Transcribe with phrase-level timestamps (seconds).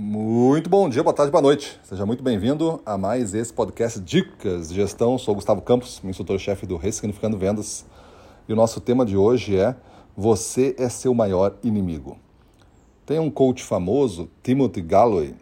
[0.00, 1.76] Muito bom dia, boa tarde, boa noite.
[1.82, 5.18] Seja muito bem-vindo a mais esse podcast Dicas de Gestão.
[5.18, 7.84] Sou Gustavo Campos, instrutor-chefe do Ressignificando Vendas.
[8.48, 9.74] E o nosso tema de hoje é
[10.16, 12.16] Você é seu maior inimigo.
[13.04, 15.34] Tem um coach famoso, Timothy Galloway,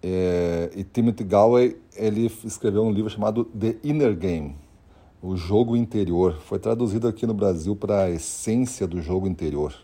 [0.00, 4.54] é, e Timothy Galloway ele escreveu um livro chamado The Inner Game,
[5.20, 6.38] o jogo interior.
[6.38, 9.74] Foi traduzido aqui no Brasil para a essência do jogo interior.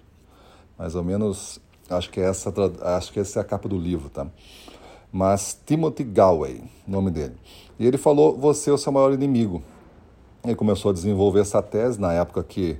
[0.79, 2.53] Mais ou menos Acho que essa,
[2.97, 4.27] acho que essa é a capa do livro, tá?
[5.13, 7.35] Mas Timothy Galway, nome dele.
[7.79, 9.63] E ele falou: "Você é o seu maior inimigo".
[10.45, 12.79] Ele começou a desenvolver essa tese na época que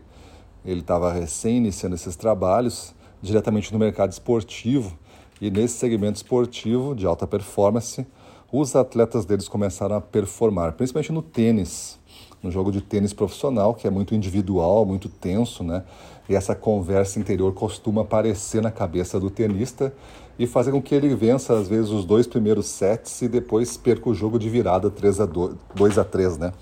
[0.65, 4.99] ele estava recém iniciando esses trabalhos, diretamente no mercado esportivo.
[5.41, 8.07] E nesse segmento esportivo de alta performance,
[8.53, 11.99] os atletas deles começaram a performar, principalmente no tênis,
[12.43, 15.83] no jogo de tênis profissional, que é muito individual, muito tenso, né?
[16.29, 19.93] E essa conversa interior costuma aparecer na cabeça do tenista
[20.39, 24.11] e fazer com que ele vença, às vezes, os dois primeiros sets e depois perca
[24.11, 26.53] o jogo de virada 3 a 2, 2 a 3, né?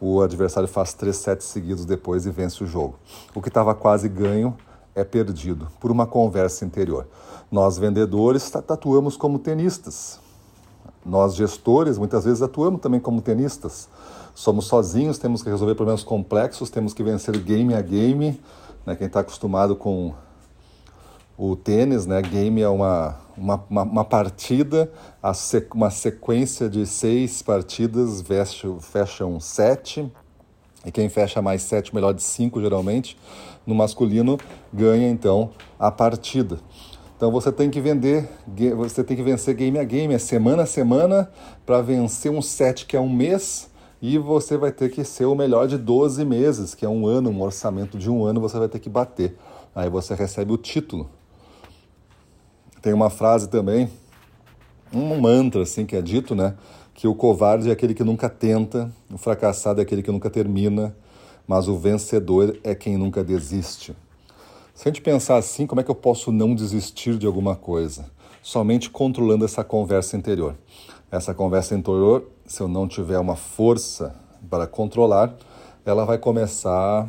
[0.00, 2.96] O adversário faz três sets seguidos depois e vence o jogo.
[3.34, 4.56] O que estava quase ganho
[4.94, 7.06] é perdido por uma conversa interior.
[7.50, 10.18] Nós, vendedores, atuamos como tenistas.
[11.04, 13.88] Nós, gestores, muitas vezes atuamos também como tenistas.
[14.34, 18.40] Somos sozinhos, temos que resolver problemas complexos, temos que vencer game a game
[18.84, 18.96] né?
[18.96, 20.12] Quem está acostumado com
[21.36, 22.20] o tênis, né?
[22.20, 24.90] Game é uma, uma, uma, uma partida,
[25.74, 30.10] uma sequência de seis partidas fecha, fecha um sete.
[30.84, 33.16] E quem fecha mais sete, melhor de cinco geralmente,
[33.64, 34.36] no masculino,
[34.72, 36.58] ganha então a partida.
[37.16, 38.28] Então você tem que vender,
[38.76, 41.30] você tem que vencer game a game, é semana a semana,
[41.64, 43.70] para vencer um set que é um mês
[44.02, 47.30] e você vai ter que ser o melhor de 12 meses, que é um ano,
[47.30, 49.38] um orçamento de um ano você vai ter que bater.
[49.72, 51.08] Aí você recebe o título.
[52.82, 53.88] Tem uma frase também,
[54.92, 56.56] um mantra assim que é dito, né?
[56.92, 60.94] Que o covarde é aquele que nunca tenta, o fracassado é aquele que nunca termina,
[61.46, 63.94] mas o vencedor é quem nunca desiste.
[64.74, 68.10] Se a gente pensar assim, como é que eu posso não desistir de alguma coisa?
[68.42, 70.56] Somente controlando essa conversa interior.
[71.12, 74.18] Essa conversa interior, se eu não tiver uma força
[74.48, 75.34] para controlar,
[75.84, 77.06] ela vai começar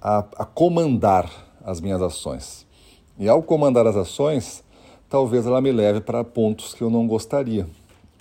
[0.00, 1.28] a, a comandar
[1.64, 2.64] as minhas ações.
[3.18, 4.62] E ao comandar as ações,
[5.10, 7.66] talvez ela me leve para pontos que eu não gostaria,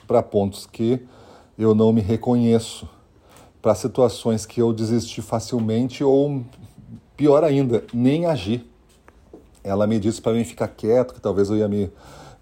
[0.08, 1.06] para pontos que
[1.56, 2.90] eu não me reconheço,
[3.62, 6.44] para situações que eu desisti facilmente ou,
[7.16, 8.68] pior ainda, nem agir.
[9.64, 11.92] Ela me disse para mim ficar quieto, que talvez eu ia me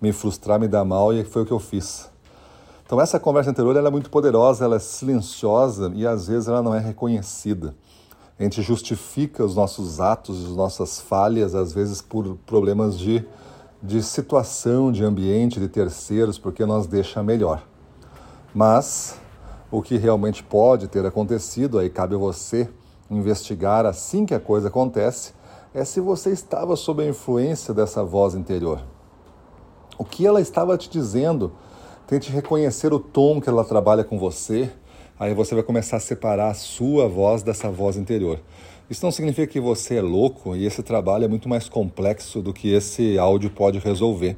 [0.01, 2.09] me frustrar, me dar mal, e foi o que eu fiz.
[2.83, 6.61] Então essa conversa interior ela é muito poderosa, ela é silenciosa e às vezes ela
[6.61, 7.73] não é reconhecida.
[8.37, 13.23] A gente justifica os nossos atos, as nossas falhas, às vezes por problemas de,
[13.81, 17.63] de situação, de ambiente, de terceiros, porque nós deixa melhor.
[18.53, 19.17] Mas
[19.71, 22.67] o que realmente pode ter acontecido, aí cabe a você
[23.09, 25.33] investigar assim que a coisa acontece,
[25.73, 28.81] é se você estava sob a influência dessa voz interior.
[30.01, 31.51] O que ela estava te dizendo?
[32.07, 34.67] Tente reconhecer o tom que ela trabalha com você.
[35.19, 38.39] Aí você vai começar a separar a sua voz dessa voz interior.
[38.89, 42.51] Isso não significa que você é louco e esse trabalho é muito mais complexo do
[42.51, 44.37] que esse áudio pode resolver.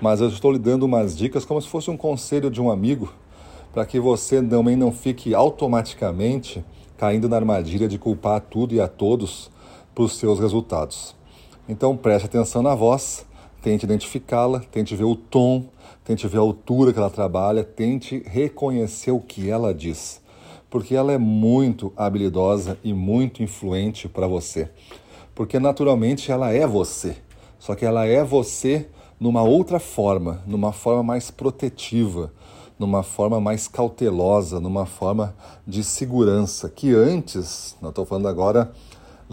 [0.00, 3.14] Mas eu estou lhe dando umas dicas como se fosse um conselho de um amigo,
[3.72, 6.64] para que você também não fique automaticamente
[6.96, 9.48] caindo na armadilha de culpar tudo e a todos
[9.94, 11.14] por seus resultados.
[11.68, 13.24] Então preste atenção na voz
[13.64, 15.64] Tente identificá-la, tente ver o tom,
[16.04, 20.20] tente ver a altura que ela trabalha, tente reconhecer o que ela diz.
[20.68, 24.68] Porque ela é muito habilidosa e muito influente para você.
[25.34, 27.16] Porque naturalmente ela é você.
[27.58, 28.86] Só que ela é você
[29.18, 32.34] numa outra forma, numa forma mais protetiva,
[32.78, 35.34] numa forma mais cautelosa, numa forma
[35.66, 38.70] de segurança, que antes, não estou falando agora,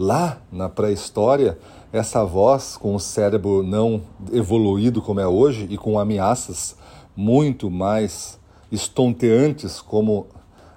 [0.02, 1.56] lá na pré-história,
[1.92, 4.02] essa voz com o cérebro não
[4.32, 6.74] evoluído como é hoje e com ameaças
[7.14, 8.36] muito mais
[8.70, 10.26] estonteantes como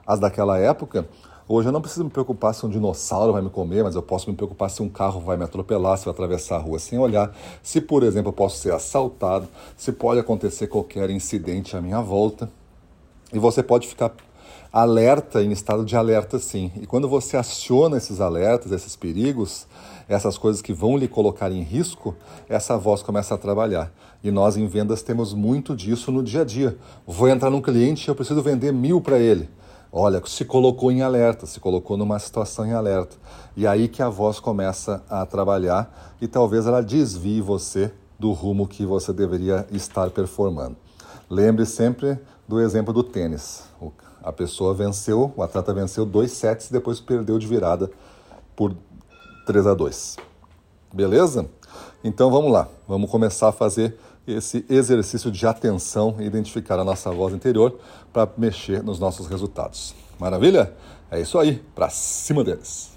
[0.05, 1.07] as daquela época,
[1.49, 4.29] hoje eu não preciso me preocupar se um dinossauro vai me comer, mas eu posso
[4.29, 7.35] me preocupar se um carro vai me atropelar, se vai atravessar a rua sem olhar,
[7.63, 12.47] se, por exemplo, eu posso ser assaltado, se pode acontecer qualquer incidente à minha volta.
[13.33, 14.13] E você pode ficar
[14.71, 16.71] alerta, em estado de alerta sim.
[16.81, 19.67] E quando você aciona esses alertas, esses perigos,
[20.07, 22.15] essas coisas que vão lhe colocar em risco,
[22.49, 23.91] essa voz começa a trabalhar.
[24.23, 26.77] E nós em vendas temos muito disso no dia a dia.
[27.05, 29.49] Vou entrar num cliente, eu preciso vender mil para ele.
[29.97, 33.15] Olha, se colocou em alerta, se colocou numa situação em alerta.
[33.55, 38.67] E aí que a voz começa a trabalhar e talvez ela desvie você do rumo
[38.67, 40.75] que você deveria estar performando.
[41.29, 43.63] Lembre sempre do exemplo do tênis.
[44.25, 47.91] A pessoa venceu, o atleta venceu dois sets e depois perdeu de virada
[48.55, 48.75] por
[49.45, 50.17] 3 a 2.
[50.91, 51.47] Beleza?
[52.03, 53.95] Então vamos lá, vamos começar a fazer
[54.25, 57.77] esse exercício de atenção e identificar a nossa voz interior
[58.11, 59.93] para mexer nos nossos resultados.
[60.19, 60.73] Maravilha?
[61.11, 62.94] É isso aí, para cima deles.